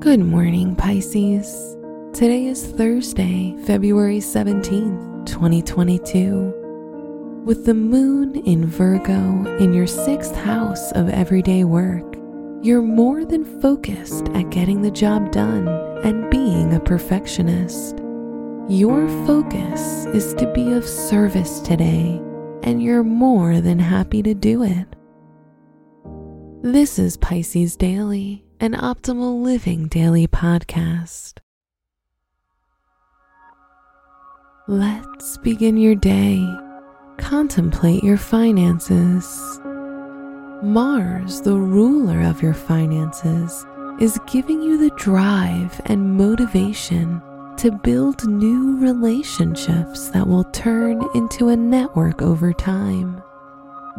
Good 0.00 0.18
morning, 0.18 0.74
Pisces. 0.74 1.76
Today 2.12 2.46
is 2.46 2.66
Thursday, 2.72 3.54
February 3.66 4.18
17th, 4.18 5.26
2022. 5.26 7.42
With 7.44 7.66
the 7.66 7.74
moon 7.74 8.34
in 8.44 8.66
Virgo 8.66 9.56
in 9.58 9.72
your 9.72 9.86
sixth 9.86 10.34
house 10.34 10.90
of 10.92 11.08
everyday 11.08 11.62
work, 11.62 12.16
you're 12.60 12.82
more 12.82 13.24
than 13.24 13.60
focused 13.60 14.28
at 14.30 14.50
getting 14.50 14.82
the 14.82 14.90
job 14.90 15.30
done 15.30 15.68
and 16.02 16.28
being 16.32 16.74
a 16.74 16.80
perfectionist. 16.80 17.98
Your 18.68 19.06
focus 19.24 20.06
is 20.06 20.34
to 20.34 20.52
be 20.52 20.72
of 20.72 20.84
service 20.84 21.60
today, 21.60 22.20
and 22.62 22.82
you're 22.82 23.04
more 23.04 23.60
than 23.60 23.78
happy 23.78 24.22
to 24.22 24.34
do 24.34 24.62
it. 24.62 24.86
This 26.62 26.98
is 26.98 27.16
Pisces 27.16 27.76
Daily 27.76 28.44
an 28.60 28.74
optimal 28.74 29.42
living 29.42 29.88
daily 29.88 30.26
podcast. 30.26 31.38
Let's 34.68 35.38
begin 35.38 35.78
your 35.78 35.94
day. 35.94 36.46
Contemplate 37.16 38.04
your 38.04 38.18
finances. 38.18 39.58
Mars, 40.62 41.40
the 41.40 41.56
ruler 41.56 42.20
of 42.20 42.42
your 42.42 42.52
finances, 42.52 43.64
is 43.98 44.20
giving 44.30 44.60
you 44.60 44.76
the 44.76 44.94
drive 44.96 45.80
and 45.86 46.18
motivation 46.18 47.22
to 47.60 47.70
build 47.70 48.26
new 48.26 48.78
relationships 48.78 50.08
that 50.08 50.26
will 50.26 50.44
turn 50.44 51.06
into 51.14 51.48
a 51.50 51.56
network 51.56 52.22
over 52.22 52.54
time. 52.54 53.22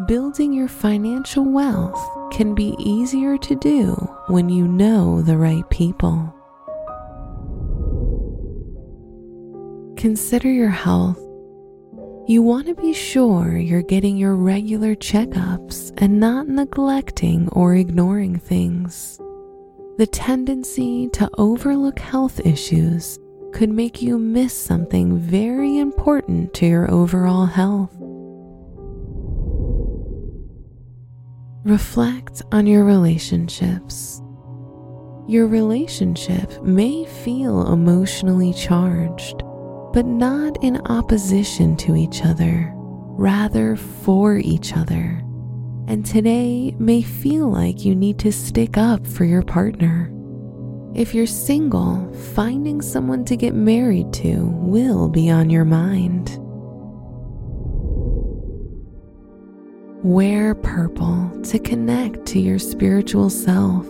Building 0.08 0.52
your 0.52 0.68
financial 0.68 1.46
wealth 1.46 2.04
can 2.32 2.56
be 2.56 2.76
easier 2.80 3.38
to 3.38 3.54
do 3.54 3.92
when 4.26 4.50
you 4.50 4.68
know 4.68 5.22
the 5.22 5.38
right 5.38 5.70
people. 5.70 6.34
Consider 9.96 10.50
your 10.50 10.70
health. 10.70 11.20
You 12.28 12.42
want 12.42 12.66
to 12.66 12.74
be 12.74 12.94
sure 12.94 13.58
you're 13.58 13.84
getting 13.84 14.18
your 14.18 14.34
regular 14.34 14.96
checkups 14.96 15.94
and 16.02 16.20
not 16.20 16.48
neglecting 16.48 17.48
or 17.50 17.76
ignoring 17.76 18.40
things. 18.40 19.20
The 20.00 20.08
tendency 20.08 21.10
to 21.10 21.30
overlook 21.38 22.00
health 22.00 22.40
issues 22.44 23.20
could 23.52 23.70
make 23.70 24.02
you 24.02 24.18
miss 24.18 24.54
something 24.54 25.18
very 25.18 25.78
important 25.78 26.54
to 26.56 26.66
your 26.66 26.90
overall 26.90 27.46
health. 27.46 27.92
Reflect 31.64 32.42
on 32.52 32.66
your 32.66 32.84
relationships. 32.84 34.22
Your 35.28 35.48
relationship 35.48 36.62
may 36.64 37.06
feel 37.06 37.72
emotionally 37.72 38.54
charged, 38.54 39.44
but 39.94 40.06
not 40.06 40.64
in 40.64 40.78
opposition 40.88 41.78
to 41.78 41.96
each 41.96 42.26
other, 42.26 42.72
rather 42.74 43.76
for 43.76 44.38
each 44.38 44.76
other. 44.76 45.22
And 45.88 46.06
today 46.06 46.76
may 46.80 47.02
feel 47.02 47.50
like 47.50 47.86
you 47.86 47.96
need 47.96 48.18
to 48.20 48.32
stick 48.32 48.78
up 48.78 49.06
for 49.06 49.26
your 49.26 49.44
partner. 49.44 50.12
If 50.94 51.14
you're 51.14 51.26
single, 51.26 52.12
finding 52.36 52.82
someone 52.82 53.24
to 53.26 53.38
get 53.38 53.54
married 53.54 54.12
to 54.16 54.46
will 54.46 55.08
be 55.08 55.30
on 55.30 55.50
your 55.50 55.64
mind. 55.64 56.38
Wear 60.04 60.54
purple 60.54 61.32
to 61.44 61.60
connect 61.60 62.26
to 62.28 62.40
your 62.40 62.60
spiritual 62.60 63.30
self. 63.30 63.88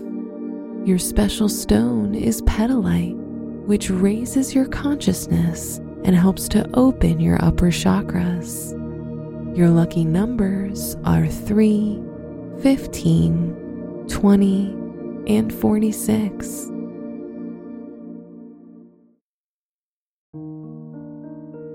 Your 0.86 1.00
special 1.00 1.50
stone 1.50 2.14
is 2.14 2.44
petalite, 2.44 3.16
which 3.66 3.90
raises 3.90 4.54
your 4.54 4.68
consciousness 4.68 5.80
and 6.04 6.16
helps 6.16 6.48
to 6.50 6.70
open 6.76 7.20
your 7.20 7.44
upper 7.44 7.72
chakras. 7.72 8.78
Your 9.58 9.70
lucky 9.70 10.06
numbers 10.06 10.96
are 11.04 11.26
3, 11.26 12.00
15, 12.62 14.06
20, 14.08 14.76
and 15.28 15.52
46. 15.52 16.72